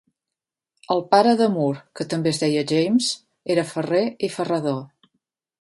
[0.95, 3.13] El pare de Moore, que també es deia James,
[3.57, 4.85] era ferrer i ferrador.